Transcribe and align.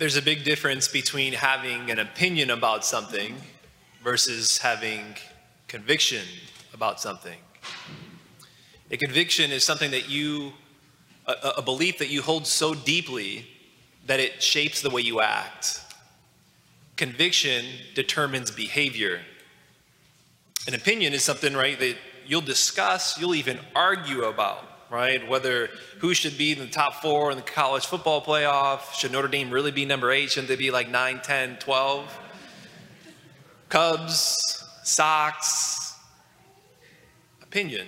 There's 0.00 0.16
a 0.16 0.22
big 0.22 0.44
difference 0.44 0.88
between 0.88 1.34
having 1.34 1.90
an 1.90 1.98
opinion 1.98 2.48
about 2.48 2.86
something 2.86 3.36
versus 4.02 4.56
having 4.56 5.14
conviction 5.68 6.24
about 6.72 7.02
something. 7.02 7.36
A 8.90 8.96
conviction 8.96 9.50
is 9.50 9.62
something 9.62 9.90
that 9.90 10.08
you, 10.08 10.54
a, 11.26 11.52
a, 11.58 11.60
belief 11.60 11.98
that 11.98 12.08
you 12.08 12.22
hold 12.22 12.46
so 12.46 12.72
deeply 12.72 13.46
that 14.06 14.20
it 14.20 14.42
shapes 14.42 14.80
the 14.80 14.88
way 14.88 15.02
you 15.02 15.20
act. 15.20 15.82
Conviction 16.96 17.66
determines 17.94 18.50
behavior. 18.50 19.20
An 20.66 20.72
opinion 20.72 21.12
is 21.12 21.22
something, 21.22 21.52
right, 21.52 21.78
that 21.78 21.98
you'll 22.26 22.40
discuss, 22.40 23.20
you'll 23.20 23.34
even 23.34 23.60
argue 23.76 24.24
about, 24.24 24.64
right? 24.90 25.26
Whether 25.28 25.70
who 25.98 26.12
should 26.14 26.36
be 26.36 26.52
in 26.52 26.58
the 26.58 26.66
top 26.66 26.96
four 26.96 27.30
in 27.30 27.36
the 27.36 27.42
college 27.42 27.86
football 27.86 28.20
playoff, 28.20 28.92
should 28.94 29.12
Notre 29.12 29.28
Dame 29.28 29.50
really 29.50 29.70
be 29.70 29.84
number 29.84 30.10
eight, 30.10 30.32
shouldn't 30.32 30.48
they 30.48 30.56
be 30.56 30.70
like 30.70 30.90
9, 30.90 31.20
10, 31.22 31.56
12? 31.58 32.18
Cubs, 33.68 34.64
Sox, 34.82 35.96
opinion. 37.40 37.86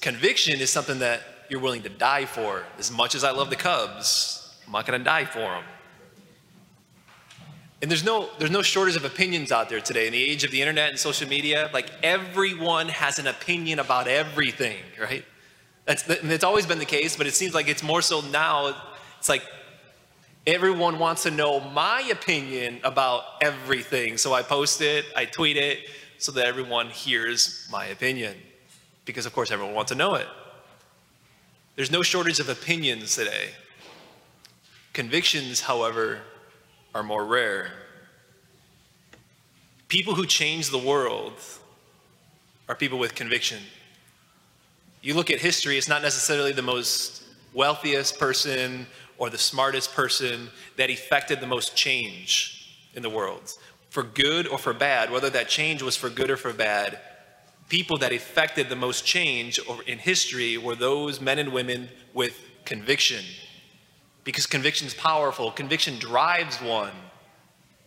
Conviction 0.00 0.60
is 0.60 0.70
something 0.70 0.98
that 0.98 1.22
you're 1.48 1.60
willing 1.60 1.82
to 1.82 1.88
die 1.88 2.24
for. 2.24 2.64
As 2.78 2.90
much 2.90 3.14
as 3.14 3.22
I 3.22 3.30
love 3.30 3.48
the 3.48 3.56
Cubs, 3.56 4.56
I'm 4.66 4.72
not 4.72 4.86
going 4.86 4.98
to 4.98 5.04
die 5.04 5.24
for 5.24 5.38
them. 5.38 5.64
And 7.80 7.90
there's 7.90 8.04
no, 8.04 8.30
there's 8.38 8.50
no 8.50 8.62
shortage 8.62 8.96
of 8.96 9.04
opinions 9.04 9.52
out 9.52 9.68
there 9.68 9.80
today. 9.80 10.06
In 10.06 10.12
the 10.12 10.22
age 10.22 10.42
of 10.42 10.50
the 10.50 10.60
internet 10.60 10.88
and 10.90 10.98
social 10.98 11.28
media, 11.28 11.70
like 11.72 11.90
everyone 12.02 12.88
has 12.88 13.18
an 13.18 13.26
opinion 13.26 13.78
about 13.78 14.08
everything, 14.08 14.78
right? 14.98 15.24
That's, 15.84 16.44
always 16.44 16.66
been 16.66 16.78
the 16.78 16.84
case, 16.84 17.16
but 17.16 17.26
it 17.26 17.34
seems 17.34 17.54
like 17.54 17.68
it's 17.68 17.82
more 17.82 18.00
so 18.00 18.20
now. 18.22 18.74
It's 19.18 19.28
like 19.28 19.42
everyone 20.46 20.98
wants 20.98 21.24
to 21.24 21.30
know 21.30 21.60
my 21.60 22.02
opinion 22.10 22.80
about 22.84 23.22
everything. 23.42 24.16
So 24.16 24.32
I 24.32 24.42
post 24.42 24.80
it, 24.80 25.04
I 25.14 25.26
tweet 25.26 25.56
it, 25.56 25.80
so 26.18 26.32
that 26.32 26.46
everyone 26.46 26.88
hears 26.88 27.68
my 27.70 27.86
opinion 27.86 28.34
because, 29.04 29.26
of 29.26 29.34
course, 29.34 29.50
everyone 29.50 29.74
wants 29.74 29.92
to 29.92 29.98
know 29.98 30.14
it. 30.14 30.26
There's 31.76 31.90
no 31.90 32.02
shortage 32.02 32.40
of 32.40 32.48
opinions 32.48 33.14
today. 33.14 33.50
Convictions, 34.94 35.60
however, 35.60 36.20
are 36.94 37.02
more 37.02 37.26
rare. 37.26 37.72
People 39.88 40.14
who 40.14 40.24
change 40.24 40.70
the 40.70 40.78
world 40.78 41.34
are 42.68 42.74
people 42.74 42.98
with 42.98 43.14
conviction. 43.14 43.60
You 45.04 45.12
look 45.12 45.30
at 45.30 45.38
history, 45.38 45.76
it's 45.76 45.86
not 45.86 46.00
necessarily 46.00 46.52
the 46.52 46.62
most 46.62 47.24
wealthiest 47.52 48.18
person 48.18 48.86
or 49.18 49.28
the 49.28 49.36
smartest 49.36 49.92
person 49.92 50.48
that 50.78 50.88
effected 50.88 51.40
the 51.40 51.46
most 51.46 51.76
change 51.76 52.74
in 52.94 53.02
the 53.02 53.10
world. 53.10 53.52
For 53.90 54.02
good 54.02 54.46
or 54.48 54.56
for 54.56 54.72
bad, 54.72 55.10
whether 55.10 55.28
that 55.28 55.50
change 55.50 55.82
was 55.82 55.94
for 55.94 56.08
good 56.08 56.30
or 56.30 56.38
for 56.38 56.54
bad, 56.54 56.98
people 57.68 57.98
that 57.98 58.14
effected 58.14 58.70
the 58.70 58.76
most 58.76 59.04
change 59.04 59.60
in 59.86 59.98
history 59.98 60.56
were 60.56 60.74
those 60.74 61.20
men 61.20 61.38
and 61.38 61.52
women 61.52 61.90
with 62.14 62.40
conviction. 62.64 63.26
Because 64.24 64.46
conviction 64.46 64.86
is 64.86 64.94
powerful, 64.94 65.50
conviction 65.50 65.98
drives 65.98 66.62
one, 66.62 66.94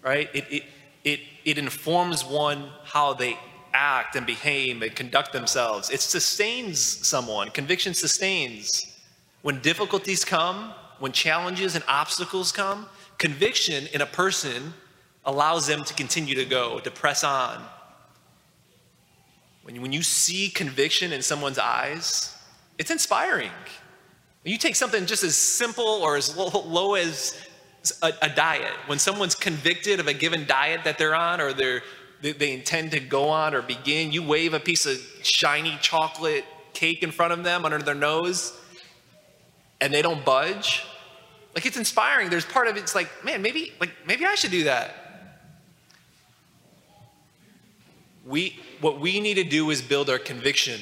right? 0.04 0.30
It, 0.36 0.46
it, 0.52 0.64
it, 1.04 1.20
it 1.46 1.58
informs 1.58 2.24
one 2.24 2.70
how 2.84 3.16
they 3.16 3.40
act 3.78 4.16
and 4.16 4.26
behave 4.26 4.82
and 4.82 4.96
conduct 4.96 5.32
themselves. 5.32 5.92
It 5.92 6.02
sustains 6.02 6.80
someone. 6.80 7.50
Conviction 7.52 7.94
sustains. 7.94 8.98
When 9.44 9.62
difficulties 9.62 10.26
come, 10.26 10.74
when 11.00 11.12
challenges 11.12 11.76
and 11.76 11.84
obstacles 11.88 12.52
come, 12.52 12.88
conviction 13.20 13.88
in 13.94 14.02
a 14.02 14.06
person 14.06 14.74
allows 15.26 15.68
them 15.68 15.84
to 15.84 15.94
continue 15.94 16.34
to 16.36 16.46
go, 16.46 16.80
to 16.80 16.90
press 16.90 17.24
on, 17.24 17.62
when 19.64 19.82
when 19.82 19.92
you 19.92 20.02
see 20.02 20.50
conviction 20.50 21.12
in 21.12 21.22
someone's 21.22 21.60
eyes, 21.60 22.36
it's 22.78 22.90
inspiring. 22.90 23.52
You 24.46 24.58
take 24.58 24.78
something 24.78 25.06
just 25.06 25.24
as 25.24 25.36
simple 25.36 25.84
or 25.84 26.16
as 26.16 26.38
low, 26.38 26.62
low 26.66 26.94
as 26.96 27.38
a, 28.02 28.14
a, 28.22 28.30
diet. 28.30 28.72
When 28.86 28.98
someone's 28.98 29.36
convicted 29.36 30.00
of 30.00 30.08
a 30.08 30.14
given 30.14 30.46
diet 30.46 30.86
that 30.86 30.98
they're 30.98 31.16
on 31.16 31.42
or 31.42 31.52
they're, 31.52 31.82
they, 32.22 32.54
intend 32.54 32.92
to 32.92 33.00
go 33.00 33.30
on 33.30 33.54
or 33.54 33.62
begin, 33.62 34.12
you 34.12 34.24
wave 34.24 34.54
a 34.54 34.60
piece 34.60 34.86
of 34.86 34.98
shiny 35.22 35.78
chocolate 35.82 36.46
cake 36.74 37.04
in 37.04 37.12
front 37.12 37.34
of 37.34 37.44
them 37.44 37.66
under 37.66 37.78
their 37.80 37.96
nose 37.96 38.60
and 39.82 39.94
they 39.94 40.02
don't 40.02 40.24
budge. 40.26 40.84
Like 41.56 41.66
it's 41.66 41.78
inspiring. 41.78 42.30
There's 42.30 42.46
part 42.46 42.68
of 42.68 42.78
it, 42.78 42.82
it's 42.82 42.96
like, 42.96 43.10
man, 43.24 43.42
maybe, 43.42 43.74
like, 43.80 43.92
maybe 44.06 44.26
I 44.26 44.36
should 44.36 44.52
do 44.52 44.66
that. 44.66 44.96
We, 48.26 48.60
what 48.82 49.00
we 49.00 49.20
need 49.20 49.36
to 49.36 49.44
do 49.44 49.70
is 49.70 49.82
build 49.82 50.10
our 50.10 50.20
conviction. 50.20 50.80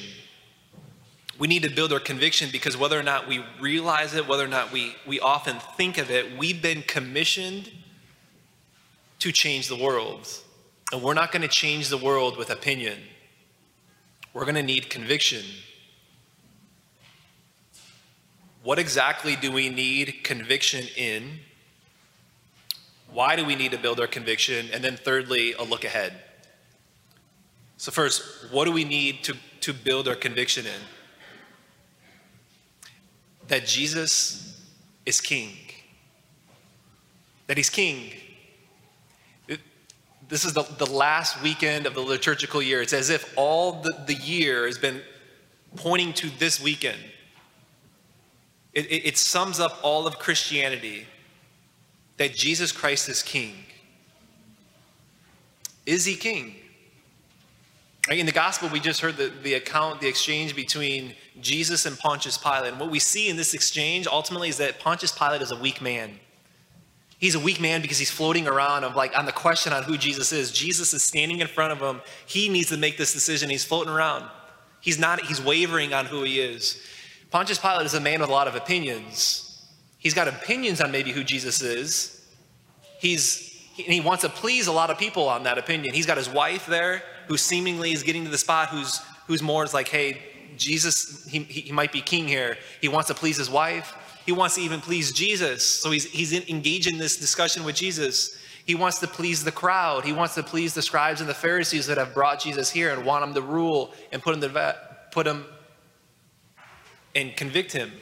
We 1.38 1.48
need 1.48 1.62
to 1.62 1.70
build 1.70 1.92
our 1.92 2.00
conviction 2.00 2.48
because 2.50 2.76
whether 2.76 2.98
or 2.98 3.02
not 3.02 3.28
we 3.28 3.44
realize 3.60 4.14
it, 4.14 4.26
whether 4.26 4.44
or 4.44 4.48
not 4.48 4.72
we, 4.72 4.96
we 5.06 5.20
often 5.20 5.56
think 5.76 5.98
of 5.98 6.10
it, 6.10 6.36
we've 6.36 6.60
been 6.60 6.82
commissioned 6.82 7.70
to 9.18 9.32
change 9.32 9.68
the 9.68 9.76
world. 9.76 10.28
And 10.92 11.02
we're 11.02 11.14
not 11.14 11.32
going 11.32 11.42
to 11.42 11.48
change 11.48 11.88
the 11.88 11.98
world 11.98 12.36
with 12.36 12.50
opinion. 12.50 12.98
We're 14.32 14.44
going 14.44 14.54
to 14.54 14.62
need 14.62 14.88
conviction. 14.88 15.44
What 18.62 18.78
exactly 18.78 19.36
do 19.36 19.50
we 19.50 19.68
need 19.68 20.22
conviction 20.22 20.86
in? 20.96 21.38
Why 23.12 23.34
do 23.36 23.44
we 23.44 23.54
need 23.56 23.70
to 23.72 23.78
build 23.78 23.98
our 23.98 24.06
conviction? 24.06 24.68
And 24.72 24.82
then, 24.82 24.96
thirdly, 24.96 25.54
a 25.54 25.62
look 25.62 25.84
ahead. 25.84 26.12
So, 27.78 27.90
first, 27.90 28.50
what 28.50 28.64
do 28.64 28.72
we 28.72 28.84
need 28.84 29.24
to, 29.24 29.36
to 29.60 29.72
build 29.72 30.08
our 30.08 30.14
conviction 30.14 30.66
in? 30.66 30.80
That 33.48 33.66
Jesus 33.66 34.60
is 35.04 35.20
king. 35.20 35.52
That 37.46 37.56
he's 37.56 37.70
king. 37.70 38.12
This 40.28 40.44
is 40.44 40.52
the, 40.52 40.62
the 40.78 40.86
last 40.86 41.40
weekend 41.42 41.86
of 41.86 41.94
the 41.94 42.00
liturgical 42.00 42.60
year. 42.60 42.82
It's 42.82 42.92
as 42.92 43.10
if 43.10 43.32
all 43.36 43.82
the, 43.82 43.96
the 44.06 44.14
year 44.14 44.66
has 44.66 44.78
been 44.78 45.00
pointing 45.76 46.12
to 46.14 46.30
this 46.38 46.60
weekend. 46.60 46.98
It, 48.72 48.86
it, 48.86 49.06
it 49.06 49.18
sums 49.18 49.60
up 49.60 49.78
all 49.82 50.06
of 50.06 50.18
Christianity 50.18 51.06
that 52.16 52.34
Jesus 52.34 52.72
Christ 52.72 53.08
is 53.08 53.22
king. 53.22 53.54
Is 55.84 56.04
he 56.04 56.16
king? 56.16 56.56
In 58.10 58.26
the 58.26 58.32
gospel, 58.32 58.68
we 58.68 58.80
just 58.80 59.00
heard 59.00 59.16
the, 59.16 59.32
the 59.42 59.54
account, 59.54 60.00
the 60.00 60.08
exchange 60.08 60.54
between 60.54 61.14
Jesus 61.40 61.86
and 61.86 61.98
Pontius 61.98 62.38
Pilate. 62.38 62.72
And 62.72 62.80
what 62.80 62.90
we 62.90 62.98
see 63.00 63.28
in 63.28 63.36
this 63.36 63.52
exchange 63.54 64.06
ultimately 64.06 64.48
is 64.48 64.58
that 64.58 64.78
Pontius 64.78 65.12
Pilate 65.12 65.42
is 65.42 65.50
a 65.50 65.56
weak 65.56 65.80
man. 65.80 66.18
He's 67.18 67.34
a 67.34 67.40
weak 67.40 67.60
man 67.60 67.80
because 67.80 67.98
he's 67.98 68.10
floating 68.10 68.46
around 68.46 68.84
of 68.84 68.94
like 68.94 69.16
on 69.16 69.24
the 69.24 69.32
question 69.32 69.72
on 69.72 69.82
who 69.84 69.96
Jesus 69.96 70.32
is. 70.32 70.52
Jesus 70.52 70.92
is 70.92 71.02
standing 71.02 71.40
in 71.40 71.46
front 71.46 71.72
of 71.72 71.78
him. 71.78 72.02
He 72.26 72.48
needs 72.48 72.68
to 72.68 72.76
make 72.76 72.98
this 72.98 73.12
decision. 73.12 73.48
He's 73.48 73.64
floating 73.64 73.92
around. 73.92 74.28
He's 74.80 74.98
not, 74.98 75.20
he's 75.22 75.40
wavering 75.40 75.94
on 75.94 76.06
who 76.06 76.22
he 76.24 76.40
is. 76.40 76.80
Pontius 77.30 77.58
Pilate 77.58 77.86
is 77.86 77.94
a 77.94 78.00
man 78.00 78.20
with 78.20 78.28
a 78.28 78.32
lot 78.32 78.48
of 78.48 78.54
opinions. 78.54 79.42
He's 79.98 80.14
got 80.14 80.28
opinions 80.28 80.80
on 80.80 80.92
maybe 80.92 81.10
who 81.10 81.24
Jesus 81.24 81.62
is. 81.62 82.12
He's 83.00 83.46
and 83.78 83.92
he 83.92 84.00
wants 84.00 84.22
to 84.22 84.30
please 84.30 84.68
a 84.68 84.72
lot 84.72 84.90
of 84.90 84.98
people 84.98 85.28
on 85.28 85.42
that 85.42 85.58
opinion. 85.58 85.94
He's 85.94 86.06
got 86.06 86.16
his 86.16 86.28
wife 86.30 86.66
there 86.66 87.02
who 87.28 87.36
seemingly 87.36 87.92
is 87.92 88.02
getting 88.02 88.24
to 88.24 88.30
the 88.30 88.38
spot 88.38 88.70
who's, 88.70 89.00
who's 89.26 89.42
more 89.42 89.64
is 89.64 89.74
like, 89.74 89.88
hey, 89.88 90.22
Jesus, 90.56 91.26
he, 91.26 91.40
he 91.40 91.72
might 91.72 91.92
be 91.92 92.00
king 92.00 92.26
here. 92.26 92.56
He 92.80 92.88
wants 92.88 93.08
to 93.08 93.14
please 93.14 93.36
his 93.36 93.50
wife. 93.50 93.94
He 94.26 94.32
wants 94.32 94.56
to 94.56 94.60
even 94.60 94.80
please 94.80 95.12
Jesus. 95.12 95.64
So 95.64 95.92
he's, 95.92 96.04
he's 96.04 96.32
engaged 96.32 96.88
in 96.88 96.98
this 96.98 97.16
discussion 97.16 97.62
with 97.62 97.76
Jesus. 97.76 98.36
He 98.66 98.74
wants 98.74 98.98
to 98.98 99.06
please 99.06 99.44
the 99.44 99.52
crowd. 99.52 100.04
He 100.04 100.12
wants 100.12 100.34
to 100.34 100.42
please 100.42 100.74
the 100.74 100.82
scribes 100.82 101.20
and 101.20 101.30
the 101.30 101.34
Pharisees 101.34 101.86
that 101.86 101.96
have 101.96 102.12
brought 102.12 102.40
Jesus 102.40 102.68
here 102.68 102.92
and 102.92 103.06
want 103.06 103.22
him 103.22 103.34
to 103.34 103.40
rule 103.40 103.92
and 104.10 104.20
put 104.20 104.34
him, 104.34 104.40
to, 104.40 104.76
put 105.12 105.28
him 105.28 105.46
and 107.14 107.36
convict 107.36 107.70
him. 107.70 107.92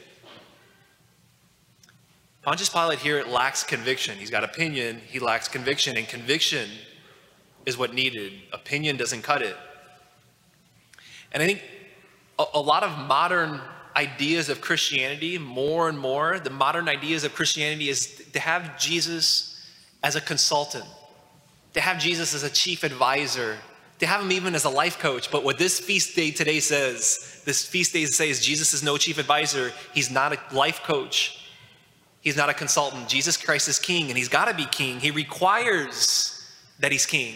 Pontius 2.40 2.70
Pilate 2.70 2.98
here 2.98 3.22
lacks 3.24 3.62
conviction. 3.62 4.16
He's 4.16 4.30
got 4.30 4.44
opinion, 4.44 5.02
he 5.06 5.18
lacks 5.18 5.46
conviction, 5.46 5.96
and 5.96 6.08
conviction 6.08 6.70
is 7.66 7.76
what 7.76 7.92
needed. 7.92 8.32
Opinion 8.52 8.96
doesn't 8.96 9.22
cut 9.22 9.42
it. 9.42 9.56
And 11.32 11.42
I 11.42 11.46
think 11.46 11.62
a, 12.38 12.44
a 12.54 12.60
lot 12.60 12.82
of 12.82 12.96
modern 13.06 13.60
ideas 13.96 14.48
of 14.48 14.60
Christianity, 14.60 15.38
more 15.38 15.88
and 15.88 15.98
more, 15.98 16.38
the 16.38 16.50
modern 16.50 16.88
ideas 16.88 17.24
of 17.24 17.34
Christianity 17.34 17.88
is 17.88 18.22
to 18.32 18.40
have 18.40 18.78
Jesus 18.78 19.50
as 20.02 20.16
a 20.16 20.20
consultant, 20.20 20.84
to 21.74 21.80
have 21.80 21.98
Jesus 21.98 22.34
as 22.34 22.42
a 22.42 22.50
chief 22.50 22.84
advisor, 22.84 23.56
to 24.00 24.06
have 24.06 24.20
him 24.20 24.32
even 24.32 24.54
as 24.54 24.64
a 24.64 24.70
life 24.70 24.98
coach. 24.98 25.30
But 25.30 25.44
what 25.44 25.58
this 25.58 25.78
feast 25.78 26.16
day 26.16 26.30
today 26.30 26.60
says, 26.60 27.42
this 27.44 27.64
feast 27.64 27.92
day 27.92 28.04
says 28.06 28.40
Jesus 28.40 28.74
is 28.74 28.82
no 28.82 28.96
chief 28.96 29.18
advisor, 29.18 29.72
he's 29.92 30.10
not 30.10 30.32
a 30.32 30.54
life 30.54 30.82
coach. 30.82 31.40
He's 32.24 32.38
not 32.38 32.48
a 32.48 32.54
consultant. 32.54 33.06
Jesus 33.06 33.36
Christ 33.36 33.68
is 33.68 33.78
king, 33.78 34.08
and 34.08 34.16
he's 34.16 34.30
got 34.30 34.46
to 34.46 34.54
be 34.54 34.64
king. 34.64 34.98
He 34.98 35.10
requires 35.10 36.50
that 36.78 36.90
he's 36.90 37.04
king. 37.04 37.34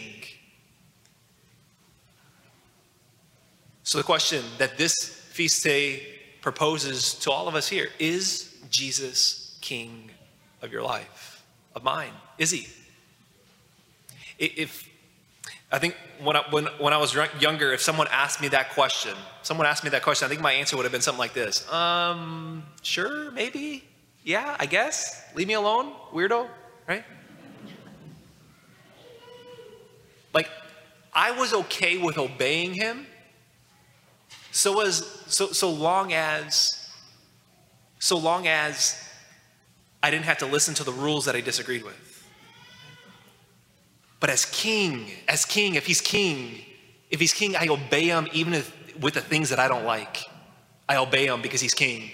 So, 3.83 3.99
the 3.99 4.03
question 4.03 4.43
that 4.57 4.79
this 4.79 4.95
feast 5.31 5.63
day 5.63 6.18
proposes 6.41 7.13
to 7.15 7.31
all 7.31 7.47
of 7.47 7.55
us 7.55 7.67
here 7.67 7.89
is 7.99 8.55
Jesus 8.69 9.57
king 9.61 10.11
of 10.61 10.71
your 10.71 10.81
life, 10.81 11.43
of 11.75 11.83
mine? 11.83 12.13
Is 12.37 12.51
he? 12.51 12.67
If 14.37 14.87
I 15.71 15.79
think 15.79 15.95
when 16.21 16.35
I, 16.35 16.43
when, 16.49 16.65
when 16.79 16.93
I 16.93 16.97
was 16.97 17.15
younger, 17.39 17.73
if 17.73 17.81
someone 17.81 18.07
asked 18.11 18.41
me 18.41 18.47
that 18.49 18.71
question, 18.71 19.13
someone 19.43 19.67
asked 19.67 19.83
me 19.83 19.89
that 19.91 20.01
question, 20.01 20.25
I 20.25 20.29
think 20.29 20.41
my 20.41 20.53
answer 20.53 20.75
would 20.75 20.83
have 20.83 20.91
been 20.91 21.01
something 21.01 21.19
like 21.19 21.33
this 21.33 21.71
Um, 21.71 22.63
sure, 22.81 23.31
maybe, 23.31 23.83
yeah, 24.23 24.55
I 24.59 24.65
guess. 24.65 25.23
Leave 25.35 25.47
me 25.47 25.53
alone, 25.53 25.93
weirdo, 26.11 26.47
right? 26.87 27.03
Like, 30.33 30.49
I 31.13 31.31
was 31.31 31.53
okay 31.53 31.97
with 31.97 32.17
obeying 32.17 32.73
him 32.73 33.05
so 34.51 34.81
as 34.81 35.05
so 35.27 35.47
so 35.47 35.69
long 35.69 36.13
as 36.13 36.89
so 37.99 38.17
long 38.17 38.47
as 38.47 39.01
I 40.01 40.09
didn't 40.11 40.25
have 40.25 40.37
to 40.39 40.45
listen 40.45 40.73
to 40.75 40.83
the 40.83 40.91
rules 40.93 41.25
that 41.25 41.35
I 41.35 41.41
disagreed 41.41 41.83
with. 41.83 42.05
But 44.19 44.29
as 44.29 44.45
king, 44.45 45.11
as 45.27 45.45
king, 45.45 45.75
if 45.75 45.85
he's 45.85 46.01
king, 46.01 46.61
if 47.09 47.19
he's 47.19 47.33
king, 47.33 47.55
I 47.55 47.67
obey 47.67 48.05
him 48.05 48.27
even 48.33 48.53
if, 48.53 48.73
with 48.99 49.13
the 49.13 49.21
things 49.21 49.49
that 49.49 49.59
I 49.59 49.67
don't 49.67 49.85
like. 49.85 50.25
I 50.87 50.97
obey 50.97 51.27
him 51.27 51.41
because 51.41 51.61
he's 51.61 51.73
king. 51.73 52.11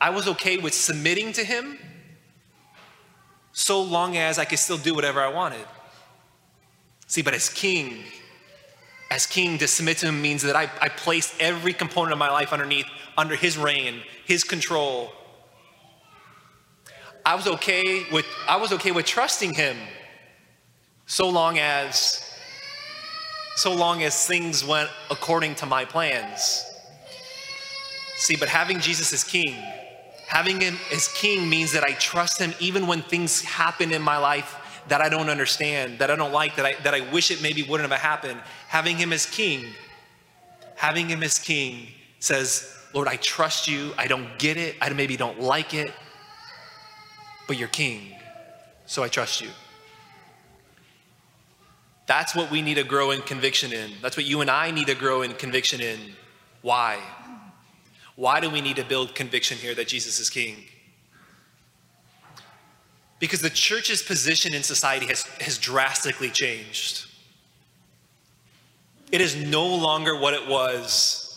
I 0.00 0.10
was 0.10 0.28
okay 0.28 0.58
with 0.58 0.74
submitting 0.74 1.32
to 1.32 1.44
him 1.44 1.78
so 3.52 3.82
long 3.82 4.16
as 4.16 4.38
I 4.38 4.44
could 4.44 4.58
still 4.58 4.78
do 4.78 4.94
whatever 4.94 5.20
I 5.20 5.28
wanted. 5.28 5.66
See, 7.08 7.22
but 7.22 7.34
as 7.34 7.48
king, 7.48 8.04
as 9.10 9.26
king, 9.26 9.58
to 9.58 9.66
submit 9.66 9.98
to 9.98 10.06
him 10.06 10.20
means 10.20 10.42
that 10.42 10.54
I, 10.54 10.70
I 10.80 10.88
place 10.88 11.34
every 11.40 11.72
component 11.72 12.12
of 12.12 12.18
my 12.18 12.30
life 12.30 12.52
underneath, 12.52 12.86
under 13.16 13.36
his 13.36 13.56
reign, 13.56 14.02
his 14.26 14.44
control. 14.44 15.12
I 17.24 17.34
was 17.34 17.46
okay 17.46 18.06
with 18.10 18.26
I 18.46 18.56
was 18.56 18.72
okay 18.72 18.90
with 18.90 19.06
trusting 19.06 19.54
him 19.54 19.76
so 21.06 21.28
long 21.28 21.58
as 21.58 22.24
so 23.56 23.74
long 23.74 24.02
as 24.02 24.26
things 24.26 24.64
went 24.64 24.88
according 25.10 25.56
to 25.56 25.66
my 25.66 25.84
plans. 25.84 26.64
See, 28.16 28.36
but 28.36 28.48
having 28.48 28.78
Jesus 28.78 29.12
as 29.12 29.24
king, 29.24 29.54
having 30.26 30.60
him 30.60 30.78
as 30.92 31.08
king 31.08 31.48
means 31.48 31.72
that 31.72 31.82
I 31.82 31.92
trust 31.94 32.40
him 32.40 32.54
even 32.60 32.86
when 32.86 33.02
things 33.02 33.42
happen 33.42 33.92
in 33.92 34.02
my 34.02 34.16
life 34.18 34.56
that 34.88 35.00
I 35.00 35.08
don't 35.08 35.28
understand, 35.28 35.98
that 35.98 36.10
I 36.10 36.16
don't 36.16 36.32
like, 36.32 36.56
that 36.56 36.66
I, 36.66 36.74
that 36.82 36.94
I 36.94 37.00
wish 37.12 37.30
it 37.30 37.42
maybe 37.42 37.62
wouldn't 37.62 37.90
have 37.90 38.00
happened. 38.00 38.40
Having 38.68 38.96
him 38.96 39.12
as 39.12 39.26
king, 39.26 39.64
having 40.76 41.08
him 41.08 41.22
as 41.22 41.38
king 41.38 41.88
says, 42.18 42.74
Lord, 42.94 43.08
I 43.08 43.16
trust 43.16 43.68
you. 43.68 43.92
I 43.98 44.06
don't 44.06 44.38
get 44.38 44.56
it. 44.56 44.76
I 44.80 44.88
maybe 44.90 45.16
don't 45.16 45.40
like 45.40 45.74
it, 45.74 45.92
but 47.46 47.58
you're 47.58 47.68
king, 47.68 48.14
so 48.86 49.02
I 49.02 49.08
trust 49.08 49.40
you. 49.40 49.48
That's 52.06 52.34
what 52.34 52.50
we 52.50 52.62
need 52.62 52.76
to 52.76 52.84
grow 52.84 53.10
in 53.10 53.20
conviction 53.20 53.70
in. 53.70 53.92
That's 54.00 54.16
what 54.16 54.24
you 54.24 54.40
and 54.40 54.50
I 54.50 54.70
need 54.70 54.86
to 54.86 54.94
grow 54.94 55.20
in 55.20 55.34
conviction 55.34 55.82
in. 55.82 55.98
Why? 56.62 56.98
Why 58.16 58.40
do 58.40 58.48
we 58.48 58.62
need 58.62 58.76
to 58.76 58.84
build 58.84 59.14
conviction 59.14 59.58
here 59.58 59.74
that 59.74 59.88
Jesus 59.88 60.18
is 60.18 60.30
king? 60.30 60.56
Because 63.18 63.40
the 63.40 63.50
church's 63.50 64.02
position 64.02 64.54
in 64.54 64.62
society 64.62 65.06
has, 65.06 65.24
has 65.40 65.58
drastically 65.58 66.30
changed. 66.30 67.06
It 69.10 69.20
is 69.20 69.34
no 69.34 69.66
longer 69.66 70.18
what 70.18 70.34
it 70.34 70.46
was 70.46 71.28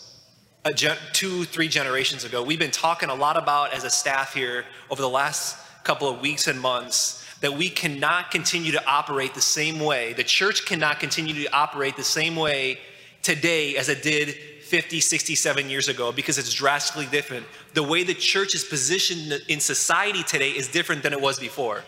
gen- 0.75 0.97
two, 1.13 1.45
three 1.45 1.67
generations 1.67 2.23
ago. 2.23 2.43
We've 2.43 2.59
been 2.59 2.69
talking 2.71 3.09
a 3.09 3.15
lot 3.15 3.37
about, 3.37 3.73
as 3.73 3.83
a 3.83 3.89
staff 3.89 4.33
here, 4.33 4.65
over 4.89 5.01
the 5.01 5.09
last 5.09 5.57
couple 5.83 6.07
of 6.07 6.21
weeks 6.21 6.47
and 6.47 6.59
months 6.59 7.25
that 7.39 7.53
we 7.53 7.69
cannot 7.69 8.29
continue 8.29 8.71
to 8.71 8.85
operate 8.85 9.33
the 9.33 9.41
same 9.41 9.79
way. 9.79 10.13
The 10.13 10.23
church 10.23 10.65
cannot 10.65 10.99
continue 10.99 11.33
to 11.33 11.51
operate 11.51 11.97
the 11.97 12.03
same 12.03 12.35
way 12.35 12.77
today 13.23 13.77
as 13.77 13.89
it 13.89 14.03
did 14.03 14.35
50, 14.71 15.01
67 15.01 15.69
years 15.69 15.89
ago 15.89 16.13
because 16.13 16.37
it's 16.37 16.53
drastically 16.53 17.05
different. 17.07 17.45
The 17.73 17.83
way 17.83 18.05
the 18.05 18.13
church 18.13 18.55
is 18.55 18.63
positioned 18.63 19.33
in 19.49 19.59
society 19.59 20.23
today 20.23 20.51
is 20.51 20.69
different 20.69 21.03
than 21.03 21.11
it 21.11 21.19
was 21.19 21.37
before. 21.37 21.83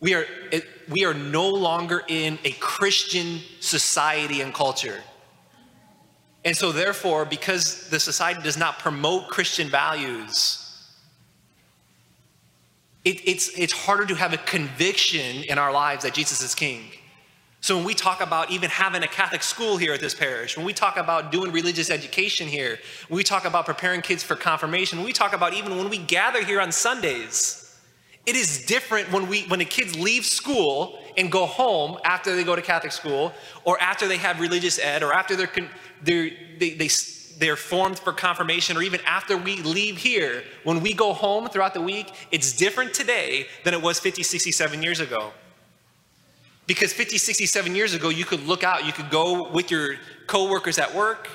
We 0.00 0.14
are, 0.14 0.26
we 0.88 1.04
are 1.04 1.14
no 1.14 1.48
longer 1.48 2.02
in 2.08 2.40
a 2.42 2.50
Christian 2.58 3.38
society 3.60 4.40
and 4.40 4.52
culture. 4.52 5.00
And 6.44 6.56
so, 6.56 6.72
therefore, 6.72 7.24
because 7.24 7.88
the 7.88 8.00
society 8.00 8.42
does 8.42 8.56
not 8.56 8.80
promote 8.80 9.28
Christian 9.28 9.68
values, 9.68 10.90
it, 13.04 13.20
it's, 13.28 13.56
it's 13.56 13.72
harder 13.72 14.06
to 14.06 14.16
have 14.16 14.32
a 14.32 14.38
conviction 14.38 15.44
in 15.44 15.56
our 15.56 15.72
lives 15.72 16.02
that 16.02 16.14
Jesus 16.14 16.42
is 16.42 16.52
king. 16.52 16.90
So 17.60 17.76
when 17.76 17.84
we 17.84 17.94
talk 17.94 18.20
about 18.20 18.50
even 18.50 18.70
having 18.70 19.02
a 19.02 19.08
Catholic 19.08 19.42
school 19.42 19.76
here 19.76 19.92
at 19.92 20.00
this 20.00 20.14
parish, 20.14 20.56
when 20.56 20.64
we 20.66 20.72
talk 20.72 20.96
about 20.96 21.32
doing 21.32 21.50
religious 21.52 21.90
education 21.90 22.46
here, 22.46 22.78
when 23.08 23.16
we 23.16 23.24
talk 23.24 23.44
about 23.44 23.66
preparing 23.66 24.02
kids 24.02 24.22
for 24.22 24.36
confirmation, 24.36 24.98
when 24.98 25.06
we 25.06 25.12
talk 25.12 25.32
about 25.32 25.52
even 25.54 25.76
when 25.76 25.88
we 25.88 25.98
gather 25.98 26.44
here 26.44 26.60
on 26.60 26.70
Sundays, 26.70 27.62
it 28.24 28.36
is 28.36 28.66
different 28.66 29.10
when 29.12 29.28
we 29.28 29.42
when 29.44 29.60
the 29.60 29.64
kids 29.64 29.98
leave 29.98 30.24
school 30.24 30.98
and 31.16 31.30
go 31.30 31.46
home 31.46 31.98
after 32.04 32.34
they 32.34 32.44
go 32.44 32.56
to 32.56 32.62
Catholic 32.62 32.92
school, 32.92 33.32
or 33.64 33.80
after 33.80 34.08
they 34.08 34.16
have 34.16 34.40
religious 34.40 34.78
ed, 34.78 35.02
or 35.02 35.12
after 35.12 35.36
they're, 35.36 35.50
they're 36.02 36.30
they, 36.58 36.70
they 36.70 36.88
they're 37.38 37.56
formed 37.56 37.98
for 37.98 38.12
confirmation, 38.12 38.76
or 38.76 38.82
even 38.82 39.00
after 39.06 39.36
we 39.36 39.56
leave 39.62 39.96
here, 39.98 40.42
when 40.64 40.80
we 40.82 40.92
go 40.92 41.12
home 41.12 41.48
throughout 41.48 41.74
the 41.74 41.80
week, 41.80 42.12
it's 42.30 42.56
different 42.56 42.94
today 42.94 43.46
than 43.64 43.74
it 43.74 43.82
was 43.82 44.00
50, 44.00 44.22
67 44.22 44.82
years 44.82 45.00
ago. 45.00 45.32
Because 46.66 46.92
50, 46.92 47.18
67 47.18 47.74
years 47.74 47.94
ago, 47.94 48.08
you 48.08 48.24
could 48.24 48.44
look 48.46 48.64
out, 48.64 48.84
you 48.84 48.92
could 48.92 49.10
go 49.10 49.48
with 49.50 49.70
your 49.70 49.96
coworkers 50.26 50.78
at 50.78 50.94
work, 50.94 51.28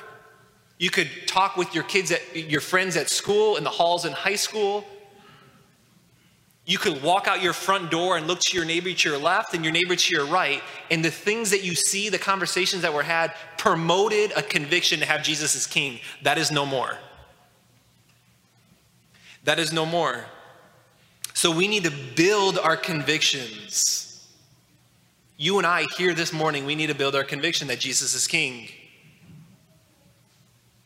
you 0.78 0.90
could 0.90 1.10
talk 1.28 1.56
with 1.56 1.74
your 1.74 1.84
kids 1.84 2.12
at 2.12 2.36
your 2.36 2.62
friends 2.62 2.98
at 2.98 3.10
school, 3.10 3.56
in 3.56 3.64
the 3.64 3.70
halls 3.70 4.04
in 4.04 4.12
high 4.12 4.36
school, 4.36 4.86
you 6.66 6.78
could 6.78 7.02
walk 7.02 7.28
out 7.28 7.42
your 7.42 7.54
front 7.54 7.90
door 7.90 8.18
and 8.18 8.28
look 8.28 8.40
to 8.40 8.56
your 8.56 8.66
neighbor 8.66 8.92
to 8.94 9.10
your 9.10 9.18
left 9.18 9.54
and 9.54 9.64
your 9.64 9.74
neighbor 9.74 9.96
to 9.96 10.16
your 10.16 10.26
right, 10.26 10.62
and 10.90 11.04
the 11.04 11.12
things 11.12 11.50
that 11.50 11.64
you 11.64 11.76
see, 11.76 12.10
the 12.10 12.20
conversations 12.20 12.82
that 12.84 12.94
were 12.94 13.04
had, 13.04 13.34
promoted 13.58 14.32
a 14.36 14.42
conviction 14.42 15.00
to 15.00 15.06
have 15.06 15.24
Jesus 15.24 15.56
as 15.56 15.66
king. 15.66 16.00
That 16.24 16.38
is 16.38 16.52
no 16.52 16.66
more. 16.66 16.98
That 19.44 19.60
is 19.60 19.74
no 19.74 19.86
more. 19.86 20.26
So 21.34 21.52
we 21.52 21.68
need 21.68 21.84
to 21.86 21.92
build 22.16 22.60
our 22.60 22.78
convictions. 22.78 24.11
You 25.42 25.58
and 25.58 25.66
I 25.66 25.88
here 25.98 26.14
this 26.14 26.32
morning, 26.32 26.68
we 26.68 26.76
need 26.76 26.86
to 26.88 26.94
build 26.94 27.16
our 27.16 27.24
conviction 27.24 27.68
that 27.70 27.80
Jesus 27.80 28.14
is 28.14 28.28
king. 28.28 28.70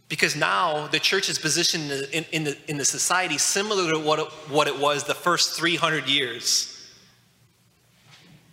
Because 0.07 0.33
now 0.33 0.87
the 0.87 0.97
church 0.97 1.27
is 1.27 1.37
positioned 1.37 1.91
in, 2.13 2.23
in, 2.31 2.45
the, 2.45 2.57
in 2.69 2.77
the 2.77 2.85
society 2.85 3.37
similar 3.37 3.91
to 3.91 3.99
what 3.99 4.19
it, 4.19 4.27
what 4.47 4.69
it 4.69 4.79
was 4.79 5.03
the 5.03 5.13
first 5.13 5.59
300 5.59 6.07
years. 6.07 6.89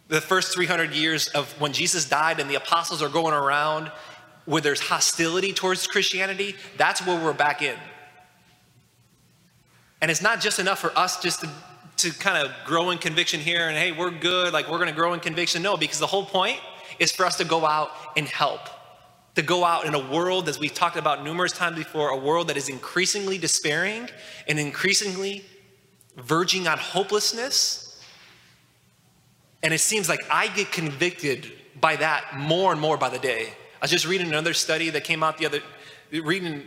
The 0.08 0.20
first 0.20 0.52
300 0.52 0.90
years 0.90 1.28
of 1.28 1.48
when 1.60 1.72
Jesus 1.72 2.08
died 2.08 2.40
and 2.40 2.50
the 2.50 2.56
apostles 2.56 3.00
are 3.00 3.08
going 3.08 3.32
around 3.32 3.92
where 4.44 4.60
there's 4.60 4.80
hostility 4.80 5.52
towards 5.52 5.86
Christianity, 5.86 6.56
that's 6.78 7.06
where 7.06 7.22
we're 7.22 7.32
back 7.32 7.62
in. 7.62 7.76
And 10.00 10.10
it's 10.10 10.20
not 10.20 10.40
just 10.40 10.58
enough 10.58 10.80
for 10.80 10.90
us 10.98 11.22
just 11.22 11.42
to, 11.42 11.50
to 12.02 12.10
kind 12.12 12.46
of 12.46 12.52
grow 12.64 12.90
in 12.90 12.98
conviction 12.98 13.40
here 13.40 13.68
and 13.68 13.76
hey, 13.76 13.92
we're 13.92 14.10
good, 14.10 14.52
like 14.52 14.70
we're 14.70 14.78
going 14.78 14.88
to 14.88 14.94
grow 14.94 15.14
in 15.14 15.20
conviction. 15.20 15.62
No, 15.62 15.76
because 15.76 15.98
the 15.98 16.06
whole 16.06 16.24
point 16.24 16.60
is 16.98 17.10
for 17.10 17.24
us 17.24 17.36
to 17.36 17.44
go 17.44 17.64
out 17.64 17.90
and 18.16 18.28
help 18.28 18.60
to 19.34 19.42
go 19.42 19.64
out 19.64 19.86
in 19.86 19.94
a 19.94 20.10
world, 20.10 20.48
as 20.48 20.58
we've 20.58 20.74
talked 20.74 20.96
about 20.96 21.24
numerous 21.24 21.52
times 21.52 21.76
before, 21.76 22.10
a 22.10 22.16
world 22.16 22.48
that 22.48 22.56
is 22.56 22.68
increasingly 22.68 23.38
despairing 23.38 24.08
and 24.46 24.58
increasingly 24.58 25.44
verging 26.16 26.68
on 26.68 26.76
hopelessness. 26.76 28.00
And 29.62 29.72
it 29.72 29.78
seems 29.78 30.08
like 30.08 30.20
I 30.30 30.48
get 30.48 30.70
convicted 30.70 31.50
by 31.80 31.96
that 31.96 32.36
more 32.36 32.72
and 32.72 32.80
more 32.80 32.98
by 32.98 33.08
the 33.08 33.18
day. 33.18 33.48
I 33.80 33.84
was 33.84 33.90
just 33.90 34.06
reading 34.06 34.28
another 34.28 34.52
study 34.52 34.90
that 34.90 35.04
came 35.04 35.22
out 35.22 35.38
the 35.38 35.46
other, 35.46 35.60
reading, 36.10 36.64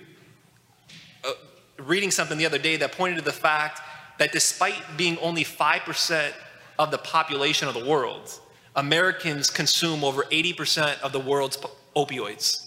uh, 1.24 1.32
reading 1.77 2.10
something 2.10 2.38
the 2.38 2.46
other 2.48 2.58
day 2.58 2.77
that 2.77 2.94
pointed 2.94 3.18
to 3.18 3.22
the 3.22 3.32
fact 3.32 3.82
that 4.17 4.31
despite 4.31 4.81
being 4.98 5.17
only 5.19 5.43
5% 5.43 6.31
of 6.79 6.91
the 6.91 6.98
population 6.98 7.67
of 7.67 7.74
the 7.74 7.86
world, 7.86 8.39
Americans 8.75 9.50
consume 9.50 10.03
over 10.03 10.24
80% 10.24 11.00
of 11.01 11.12
the 11.12 11.19
world's 11.19 11.57
opioids. 11.95 12.65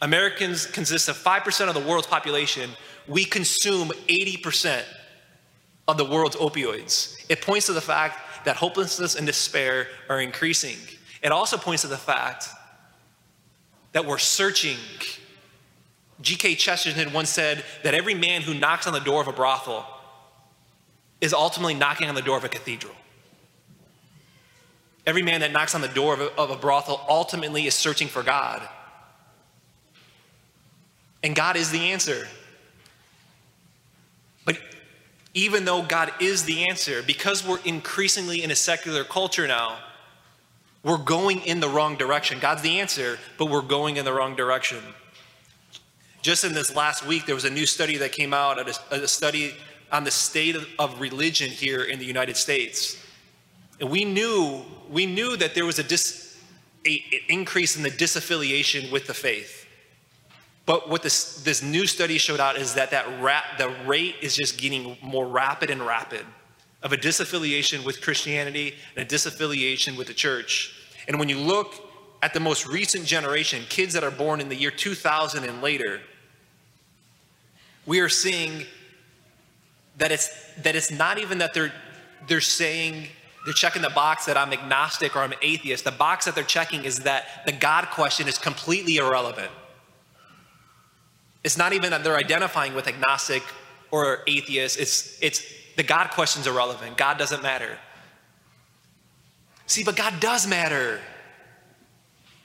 Americans 0.00 0.66
consist 0.66 1.08
of 1.08 1.16
5% 1.16 1.68
of 1.68 1.74
the 1.74 1.80
world's 1.80 2.08
population. 2.08 2.70
We 3.06 3.24
consume 3.24 3.88
80% 4.08 4.82
of 5.86 5.96
the 5.96 6.04
world's 6.04 6.36
opioids. 6.36 7.24
It 7.28 7.40
points 7.40 7.66
to 7.66 7.72
the 7.72 7.80
fact 7.80 8.44
that 8.44 8.56
hopelessness 8.56 9.14
and 9.14 9.26
despair 9.26 9.86
are 10.08 10.20
increasing. 10.20 10.76
It 11.22 11.30
also 11.30 11.56
points 11.56 11.82
to 11.82 11.88
the 11.88 11.96
fact 11.96 12.48
that 13.92 14.04
we're 14.04 14.18
searching. 14.18 14.78
G.K. 16.20 16.56
Chesterton 16.56 17.12
once 17.12 17.30
said 17.30 17.64
that 17.84 17.94
every 17.94 18.14
man 18.14 18.42
who 18.42 18.54
knocks 18.54 18.88
on 18.88 18.92
the 18.92 19.00
door 19.00 19.20
of 19.20 19.28
a 19.28 19.32
brothel 19.32 19.86
is 21.22 21.32
ultimately 21.32 21.72
knocking 21.72 22.08
on 22.08 22.14
the 22.14 22.20
door 22.20 22.36
of 22.36 22.44
a 22.44 22.48
cathedral. 22.48 22.92
Every 25.06 25.22
man 25.22 25.40
that 25.40 25.52
knocks 25.52 25.74
on 25.74 25.80
the 25.80 25.88
door 25.88 26.14
of 26.14 26.20
a, 26.20 26.34
of 26.34 26.50
a 26.50 26.56
brothel 26.56 27.00
ultimately 27.08 27.66
is 27.66 27.74
searching 27.74 28.08
for 28.08 28.22
God. 28.22 28.60
And 31.22 31.34
God 31.34 31.56
is 31.56 31.70
the 31.70 31.92
answer. 31.92 32.26
But 34.44 34.58
even 35.32 35.64
though 35.64 35.82
God 35.82 36.12
is 36.20 36.44
the 36.44 36.68
answer, 36.68 37.02
because 37.04 37.46
we're 37.46 37.60
increasingly 37.64 38.42
in 38.42 38.50
a 38.50 38.56
secular 38.56 39.04
culture 39.04 39.46
now, 39.46 39.78
we're 40.82 40.98
going 40.98 41.40
in 41.42 41.60
the 41.60 41.68
wrong 41.68 41.96
direction. 41.96 42.40
God's 42.40 42.62
the 42.62 42.80
answer, 42.80 43.18
but 43.38 43.46
we're 43.46 43.62
going 43.62 43.96
in 43.96 44.04
the 44.04 44.12
wrong 44.12 44.34
direction. 44.34 44.82
Just 46.22 46.42
in 46.42 46.52
this 46.52 46.74
last 46.74 47.06
week, 47.06 47.26
there 47.26 47.36
was 47.36 47.44
a 47.44 47.50
new 47.50 47.66
study 47.66 47.96
that 47.98 48.10
came 48.10 48.34
out, 48.34 48.58
a, 48.58 49.02
a 49.04 49.06
study 49.06 49.54
on 49.92 50.04
the 50.04 50.10
state 50.10 50.56
of, 50.78 51.00
religion 51.00 51.50
here 51.50 51.84
in 51.84 51.98
the 51.98 52.04
United 52.04 52.36
States. 52.36 52.96
And 53.78 53.90
we 53.90 54.04
knew, 54.04 54.62
we 54.90 55.06
knew 55.06 55.36
that 55.36 55.54
there 55.54 55.66
was 55.66 55.78
a, 55.78 55.82
dis, 55.82 56.38
a 56.86 57.04
increase 57.28 57.76
in 57.76 57.82
the 57.82 57.90
disaffiliation 57.90 58.90
with 58.90 59.06
the 59.06 59.14
faith. 59.14 59.66
But 60.64 60.88
what 60.88 61.02
this, 61.02 61.42
this 61.42 61.62
new 61.62 61.86
study 61.86 62.18
showed 62.18 62.40
out 62.40 62.56
is 62.56 62.74
that, 62.74 62.90
that 62.92 63.58
the 63.58 63.68
rate 63.86 64.16
is 64.22 64.34
just 64.34 64.58
getting 64.58 64.96
more 65.02 65.26
rapid 65.26 65.70
and 65.70 65.84
rapid 65.84 66.24
of 66.82 66.92
a 66.92 66.96
disaffiliation 66.96 67.84
with 67.84 68.00
Christianity 68.00 68.74
and 68.96 69.04
a 69.04 69.14
disaffiliation 69.14 69.96
with 69.96 70.06
the 70.06 70.14
church. 70.14 70.74
And 71.08 71.18
when 71.18 71.28
you 71.28 71.38
look 71.38 71.74
at 72.22 72.32
the 72.32 72.40
most 72.40 72.66
recent 72.66 73.04
generation, 73.04 73.64
kids 73.68 73.92
that 73.94 74.04
are 74.04 74.10
born 74.10 74.40
in 74.40 74.48
the 74.48 74.56
year 74.56 74.70
2000 74.70 75.44
and 75.44 75.60
later, 75.60 76.00
we 77.84 77.98
are 78.00 78.08
seeing 78.08 78.64
that 79.98 80.12
it's, 80.12 80.28
that 80.62 80.74
it's 80.74 80.90
not 80.90 81.18
even 81.18 81.38
that 81.38 81.54
they're, 81.54 81.72
they're 82.28 82.40
saying, 82.40 83.08
they're 83.44 83.54
checking 83.54 83.82
the 83.82 83.90
box 83.90 84.26
that 84.26 84.36
I'm 84.36 84.52
agnostic 84.52 85.16
or 85.16 85.20
I'm 85.20 85.34
atheist. 85.42 85.84
The 85.84 85.90
box 85.90 86.26
that 86.26 86.34
they're 86.34 86.44
checking 86.44 86.84
is 86.84 87.00
that 87.00 87.44
the 87.44 87.52
God 87.52 87.86
question 87.86 88.28
is 88.28 88.38
completely 88.38 88.96
irrelevant. 88.96 89.50
It's 91.44 91.58
not 91.58 91.72
even 91.72 91.90
that 91.90 92.04
they're 92.04 92.16
identifying 92.16 92.74
with 92.74 92.86
agnostic 92.86 93.42
or 93.90 94.20
atheist. 94.26 94.78
It's, 94.78 95.18
it's 95.20 95.44
the 95.76 95.82
God 95.82 96.10
question's 96.10 96.46
irrelevant. 96.46 96.96
God 96.96 97.18
doesn't 97.18 97.42
matter. 97.42 97.78
See, 99.66 99.82
but 99.82 99.96
God 99.96 100.20
does 100.20 100.46
matter. 100.46 101.00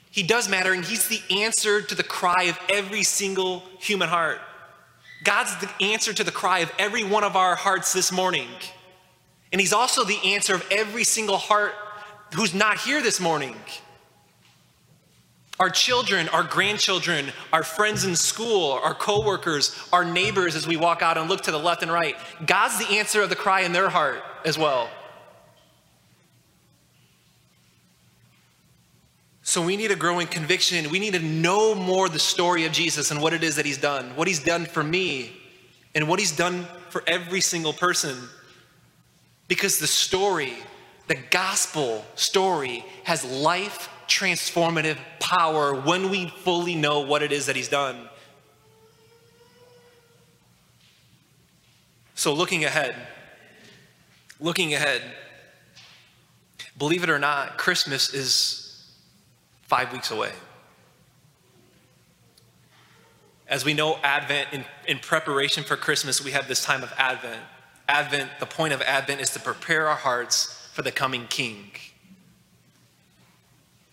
He 0.10 0.24
does 0.24 0.50
matter, 0.50 0.74
and 0.74 0.84
He's 0.84 1.08
the 1.08 1.22
answer 1.44 1.82
to 1.82 1.94
the 1.94 2.04
cry 2.04 2.46
of 2.46 2.60
every 2.70 3.04
single 3.04 3.62
human 3.80 4.10
heart. 4.10 4.40
God's 5.24 5.56
the 5.58 5.70
answer 5.82 6.14
to 6.14 6.24
the 6.24 6.32
cry 6.32 6.60
of 6.60 6.72
every 6.78 7.04
one 7.04 7.24
of 7.24 7.36
our 7.36 7.56
hearts 7.56 7.94
this 7.94 8.12
morning. 8.12 8.50
And 9.52 9.60
He's 9.60 9.74
also 9.74 10.04
the 10.04 10.20
answer 10.34 10.54
of 10.56 10.66
every 10.72 11.04
single 11.04 11.38
heart 11.38 11.74
who's 12.36 12.54
not 12.54 12.78
here 12.78 13.02
this 13.02 13.20
morning. 13.20 13.56
Our 15.60 15.70
children, 15.72 16.30
our 16.30 16.44
grandchildren, 16.44 17.32
our 17.52 17.64
friends 17.64 18.06
in 18.06 18.16
school, 18.16 18.74
our 18.84 18.94
coworkers, 18.94 19.76
our 19.92 20.06
neighbors 20.06 20.56
as 20.56 20.68
we 20.68 20.78
walk 20.78 21.02
out 21.02 21.18
and 21.18 21.28
look 21.28 21.42
to 21.42 21.52
the 21.52 21.58
left 21.58 21.82
and 21.82 21.92
right. 21.92 22.16
God's 22.46 22.78
the 22.78 22.98
answer 22.98 23.24
of 23.24 23.30
the 23.30 23.36
cry 23.36 23.62
in 23.62 23.72
their 23.72 23.90
heart 23.90 24.24
as 24.46 24.58
well. 24.58 24.88
So 29.48 29.62
we 29.62 29.78
need 29.78 29.92
a 29.92 29.96
growing 29.96 30.28
conviction. 30.28 30.90
We 30.90 31.00
need 31.00 31.14
to 31.14 31.22
know 31.22 31.74
more 31.74 32.10
the 32.10 32.20
story 32.20 32.66
of 32.66 32.74
Jesus 32.74 33.12
and 33.12 33.22
what 33.22 33.32
it 33.32 33.46
is 33.46 33.56
that 33.56 33.66
he's 33.66 33.78
done, 33.78 34.14
what 34.18 34.28
he's 34.28 34.44
done 34.44 34.66
for 34.66 34.84
me, 34.84 35.32
and 35.96 36.10
what 36.10 36.20
he's 36.20 36.36
done 36.36 36.68
for 36.90 37.02
every 37.08 37.40
single 37.40 37.72
person. 37.72 38.18
Because 39.48 39.80
the 39.80 39.88
story, 39.88 40.52
the 41.08 41.16
gospel 41.32 42.04
story, 42.16 42.84
has 43.06 43.24
life 43.24 43.88
transformative 44.10 44.98
power 45.22 45.74
when 45.74 46.10
we 46.10 46.28
fully 46.28 46.76
know 46.76 47.00
what 47.00 47.24
it 47.24 47.32
is 47.32 47.46
that 47.46 47.56
He's 47.56 47.70
done. 47.70 48.10
So, 52.16 52.34
looking 52.34 52.66
ahead, 52.66 52.98
looking 54.42 54.74
ahead, 54.74 55.02
believe 56.78 57.04
it 57.04 57.10
or 57.10 57.20
not, 57.20 57.58
Christmas 57.58 58.14
is 58.14 58.67
five 59.68 59.92
weeks 59.92 60.12
away. 60.12 60.32
As 63.48 63.64
we 63.64 63.74
know, 63.74 63.98
Advent, 64.04 64.50
in, 64.52 64.66
in 64.88 65.00
preparation 65.00 65.64
for 65.64 65.78
Christmas, 65.78 66.24
we 66.24 66.32
have 66.32 66.48
this 66.48 66.64
time 66.64 66.84
of 66.84 66.94
Advent. 66.98 67.42
Advent, 67.88 68.30
the 68.40 68.46
point 68.46 68.74
of 68.74 68.82
Advent 68.82 69.22
is 69.22 69.30
to 69.32 69.40
prepare 69.40 69.88
our 69.88 69.96
hearts 69.96 70.70
for 70.74 70.82
the 70.82 70.92
coming 70.92 71.28
King. 71.28 71.72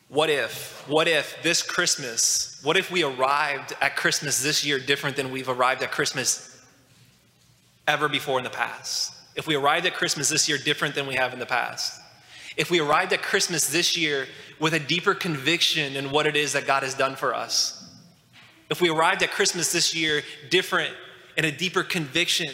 What 0.09 0.31
if, 0.31 0.85
what 0.89 1.09
if 1.09 1.41
this 1.43 1.63
Christmas, 1.63 2.61
what 2.63 2.77
if 2.77 2.91
we 2.91 3.03
arrived 3.05 3.75
at 3.81 3.97
Christmas 3.97 4.43
this 4.43 4.65
year 4.65 4.79
different 4.79 5.17
than 5.17 5.31
we've 5.31 5.49
arrived 5.49 5.83
at 5.83 5.93
Christmas 5.93 6.61
ever 7.87 8.09
before 8.09 8.39
in 8.39 8.45
the 8.45 8.51
past? 8.51 9.13
If 9.37 9.47
we 9.47 9.55
arrived 9.55 9.87
at 9.87 9.95
Christmas 9.95 10.29
this 10.29 10.49
year 10.49 10.59
different 10.59 10.95
than 10.95 11.07
we 11.07 11.15
have 11.15 11.33
in 11.33 11.39
the 11.39 11.47
past? 11.47 12.01
If 12.57 12.71
we 12.71 12.81
arrived 12.81 13.13
at 13.13 13.23
Christmas 13.23 13.69
this 13.69 13.97
year 13.97 14.27
with 14.59 14.75
a 14.75 14.81
deeper 14.81 15.15
conviction 15.15 15.97
in 15.97 16.11
what 16.11 16.27
it 16.27 16.37
is 16.37 16.53
that 16.53 16.67
God 16.67 16.83
has 16.83 16.95
done 16.95 17.17
for 17.17 17.35
us? 17.35 17.81
If 18.71 18.81
we 18.81 18.89
arrived 18.91 19.23
at 19.23 19.31
Christmas 19.31 19.73
this 19.73 19.95
year 19.95 20.23
different 20.51 20.95
and 21.37 21.47
a 21.47 21.53
deeper 21.53 21.83
conviction 21.83 22.51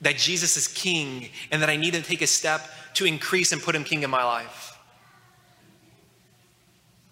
that 0.00 0.16
Jesus 0.16 0.56
is 0.56 0.68
king 0.68 1.30
and 1.50 1.62
that 1.62 1.70
I 1.70 1.76
need 1.76 1.94
to 1.94 2.02
take 2.02 2.22
a 2.22 2.26
step 2.26 2.62
to 2.94 3.04
increase 3.04 3.52
and 3.52 3.62
put 3.62 3.74
him 3.74 3.84
king 3.84 4.02
in 4.02 4.10
my 4.10 4.24
life? 4.24 4.76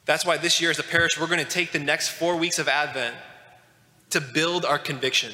That's 0.06 0.26
why 0.26 0.36
this 0.36 0.60
year 0.60 0.70
as 0.70 0.78
a 0.78 0.82
parish, 0.82 1.18
we're 1.18 1.26
going 1.26 1.38
to 1.38 1.44
take 1.44 1.72
the 1.72 1.78
next 1.78 2.10
four 2.10 2.36
weeks 2.36 2.58
of 2.58 2.68
Advent 2.68 3.14
to 4.10 4.20
build 4.20 4.64
our 4.64 4.78
conviction. 4.78 5.32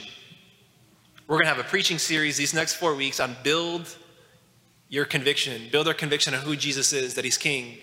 We're 1.26 1.36
going 1.36 1.46
to 1.46 1.54
have 1.54 1.58
a 1.58 1.68
preaching 1.68 1.98
series 1.98 2.36
these 2.36 2.54
next 2.54 2.74
four 2.74 2.94
weeks 2.94 3.20
on 3.20 3.36
build 3.42 3.96
your 4.88 5.04
conviction, 5.04 5.68
build 5.70 5.86
our 5.86 5.94
conviction 5.94 6.34
on 6.34 6.40
who 6.42 6.56
Jesus 6.56 6.92
is, 6.92 7.14
that 7.14 7.24
he's 7.24 7.38
king. 7.38 7.78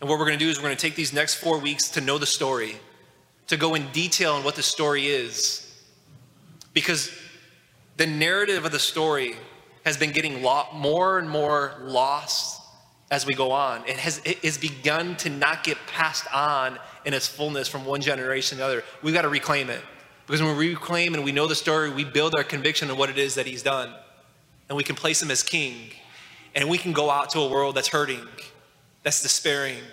And 0.00 0.08
what 0.08 0.18
we're 0.18 0.26
going 0.26 0.38
to 0.38 0.44
do 0.44 0.50
is 0.50 0.58
we're 0.58 0.64
going 0.64 0.76
to 0.76 0.80
take 0.80 0.94
these 0.94 1.12
next 1.12 1.36
four 1.36 1.58
weeks 1.58 1.88
to 1.90 2.00
know 2.00 2.18
the 2.18 2.26
story, 2.26 2.76
to 3.48 3.56
go 3.56 3.74
in 3.74 3.88
detail 3.92 4.34
on 4.34 4.44
what 4.44 4.54
the 4.54 4.62
story 4.62 5.06
is. 5.06 5.62
Because 6.74 7.10
the 7.96 8.06
narrative 8.06 8.64
of 8.64 8.72
the 8.72 8.78
story 8.78 9.36
has 9.84 9.96
been 9.96 10.12
getting 10.12 10.42
more 10.42 11.18
and 11.18 11.30
more 11.30 11.74
lost 11.80 12.60
as 13.10 13.24
we 13.24 13.34
go 13.34 13.52
on. 13.52 13.84
It 13.86 13.96
has, 13.98 14.20
it 14.24 14.38
has 14.38 14.58
begun 14.58 15.16
to 15.18 15.30
not 15.30 15.62
get 15.62 15.78
passed 15.86 16.26
on 16.34 16.78
in 17.04 17.14
its 17.14 17.28
fullness 17.28 17.68
from 17.68 17.84
one 17.84 18.00
generation 18.00 18.58
to 18.58 18.64
the 18.64 18.66
other. 18.66 18.84
We've 19.02 19.14
got 19.14 19.22
to 19.22 19.28
reclaim 19.28 19.70
it. 19.70 19.80
Because 20.26 20.42
when 20.42 20.56
we 20.56 20.70
reclaim 20.70 21.14
and 21.14 21.24
we 21.24 21.30
know 21.30 21.46
the 21.46 21.54
story, 21.54 21.88
we 21.88 22.04
build 22.04 22.34
our 22.36 22.42
conviction 22.42 22.90
of 22.90 22.98
what 22.98 23.08
it 23.08 23.16
is 23.16 23.36
that 23.36 23.46
he's 23.46 23.62
done. 23.62 23.94
And 24.68 24.76
we 24.76 24.82
can 24.82 24.96
place 24.96 25.22
him 25.22 25.30
as 25.30 25.44
king. 25.44 25.92
And 26.54 26.68
we 26.68 26.78
can 26.78 26.92
go 26.92 27.10
out 27.10 27.30
to 27.30 27.40
a 27.40 27.48
world 27.48 27.76
that's 27.76 27.88
hurting, 27.88 28.26
that's 29.06 29.22
despairing. 29.22 29.84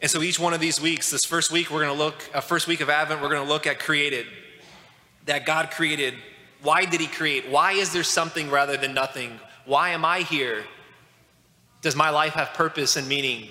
And 0.00 0.10
so 0.10 0.22
each 0.22 0.40
one 0.40 0.54
of 0.54 0.60
these 0.60 0.80
weeks, 0.80 1.10
this 1.10 1.26
first 1.26 1.52
week, 1.52 1.70
we're 1.70 1.84
going 1.84 1.94
to 1.94 2.02
look, 2.02 2.14
uh, 2.32 2.40
first 2.40 2.66
week 2.66 2.80
of 2.80 2.88
Advent, 2.88 3.20
we're 3.20 3.28
going 3.28 3.46
to 3.46 3.52
look 3.52 3.66
at 3.66 3.78
created. 3.78 4.24
That 5.26 5.44
God 5.44 5.70
created. 5.70 6.14
Why 6.62 6.86
did 6.86 7.02
he 7.02 7.06
create? 7.06 7.50
Why 7.50 7.72
is 7.72 7.92
there 7.92 8.02
something 8.02 8.48
rather 8.48 8.78
than 8.78 8.94
nothing? 8.94 9.38
Why 9.66 9.90
am 9.90 10.06
I 10.06 10.20
here? 10.20 10.64
Does 11.82 11.94
my 11.94 12.08
life 12.08 12.32
have 12.32 12.54
purpose 12.54 12.96
and 12.96 13.06
meaning? 13.06 13.50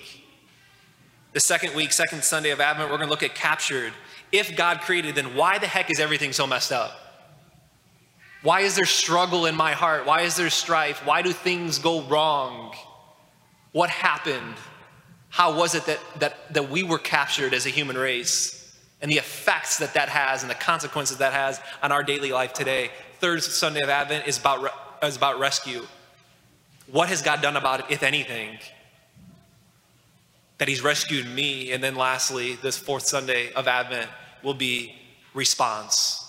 The 1.32 1.38
second 1.38 1.72
week, 1.76 1.92
second 1.92 2.24
Sunday 2.24 2.50
of 2.50 2.60
Advent, 2.60 2.90
we're 2.90 2.96
going 2.96 3.06
to 3.06 3.12
look 3.12 3.22
at 3.22 3.36
captured. 3.36 3.92
If 4.32 4.56
God 4.56 4.80
created, 4.80 5.14
then 5.14 5.36
why 5.36 5.58
the 5.58 5.68
heck 5.68 5.88
is 5.88 6.00
everything 6.00 6.32
so 6.32 6.48
messed 6.48 6.72
up? 6.72 6.98
Why 8.42 8.62
is 8.62 8.74
there 8.74 8.86
struggle 8.86 9.46
in 9.46 9.54
my 9.54 9.70
heart? 9.70 10.04
Why 10.04 10.22
is 10.22 10.34
there 10.34 10.50
strife? 10.50 11.06
Why 11.06 11.22
do 11.22 11.32
things 11.32 11.78
go 11.78 12.02
wrong? 12.02 12.74
What 13.76 13.90
happened? 13.90 14.54
How 15.28 15.54
was 15.54 15.74
it 15.74 15.84
that, 15.84 16.00
that, 16.20 16.54
that 16.54 16.70
we 16.70 16.82
were 16.82 16.96
captured 16.96 17.52
as 17.52 17.66
a 17.66 17.68
human 17.68 17.98
race? 17.98 18.74
And 19.02 19.10
the 19.10 19.18
effects 19.18 19.80
that 19.80 19.92
that 19.92 20.08
has 20.08 20.40
and 20.40 20.50
the 20.50 20.54
consequences 20.54 21.18
that 21.18 21.34
has 21.34 21.60
on 21.82 21.92
our 21.92 22.02
daily 22.02 22.32
life 22.32 22.54
today. 22.54 22.90
Third 23.20 23.42
Sunday 23.42 23.82
of 23.82 23.90
Advent 23.90 24.26
is 24.26 24.38
about, 24.38 24.72
is 25.02 25.18
about 25.18 25.38
rescue. 25.38 25.86
What 26.90 27.10
has 27.10 27.20
God 27.20 27.42
done 27.42 27.54
about 27.54 27.80
it, 27.80 27.86
if 27.90 28.02
anything? 28.02 28.56
That 30.56 30.68
He's 30.68 30.82
rescued 30.82 31.28
me. 31.28 31.72
And 31.72 31.84
then 31.84 31.96
lastly, 31.96 32.54
this 32.54 32.78
fourth 32.78 33.06
Sunday 33.06 33.52
of 33.52 33.68
Advent 33.68 34.08
will 34.42 34.54
be 34.54 34.94
response. 35.34 36.24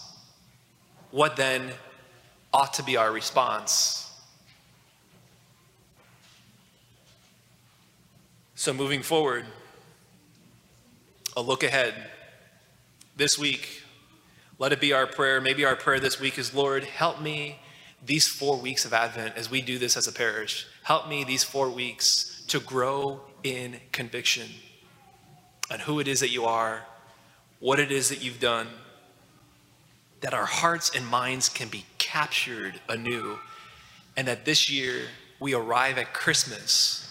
What 1.12 1.38
then 1.38 1.72
ought 2.54 2.74
to 2.74 2.84
be 2.84 2.98
our 2.98 3.10
response. 3.10 4.07
So, 8.60 8.74
moving 8.74 9.04
forward, 9.04 9.46
a 11.36 11.42
look 11.44 11.62
ahead. 11.62 11.94
This 13.16 13.38
week, 13.38 13.84
let 14.58 14.72
it 14.72 14.82
be 14.82 14.94
our 14.94 15.06
prayer. 15.06 15.40
Maybe 15.40 15.64
our 15.64 15.76
prayer 15.76 16.00
this 16.00 16.20
week 16.20 16.40
is 16.40 16.56
Lord, 16.56 16.84
help 16.84 17.22
me 17.22 17.60
these 18.04 18.28
four 18.28 18.58
weeks 18.58 18.84
of 18.84 18.94
Advent 18.94 19.38
as 19.38 19.52
we 19.52 19.62
do 19.62 19.78
this 19.78 19.96
as 19.96 20.08
a 20.08 20.12
parish. 20.12 20.66
Help 20.82 21.08
me 21.08 21.24
these 21.24 21.44
four 21.44 21.70
weeks 21.70 22.44
to 22.48 22.60
grow 22.60 23.22
in 23.44 23.80
conviction 23.92 24.50
on 25.70 25.82
who 25.82 26.00
it 26.00 26.08
is 26.08 26.20
that 26.22 26.32
you 26.32 26.46
are, 26.46 26.84
what 27.60 27.80
it 27.80 27.92
is 27.92 28.10
that 28.10 28.24
you've 28.24 28.40
done, 28.40 28.70
that 30.22 30.34
our 30.34 30.48
hearts 30.48 30.96
and 30.96 31.06
minds 31.06 31.48
can 31.48 31.68
be 31.68 31.86
captured 32.00 32.82
anew, 32.90 33.38
and 34.18 34.28
that 34.28 34.46
this 34.46 34.68
year 34.68 35.10
we 35.40 35.54
arrive 35.54 36.00
at 36.00 36.12
Christmas 36.12 37.07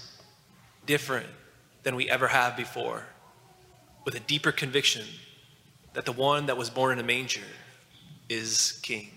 different 0.86 1.26
than 1.82 1.96
we 1.96 2.08
ever 2.08 2.28
have 2.28 2.56
before, 2.56 3.04
with 4.04 4.14
a 4.14 4.20
deeper 4.20 4.52
conviction 4.52 5.04
that 5.92 6.04
the 6.04 6.12
one 6.12 6.46
that 6.46 6.56
was 6.56 6.70
born 6.70 6.92
in 6.92 7.04
a 7.04 7.06
manger 7.06 7.40
is 8.28 8.78
King. 8.82 9.15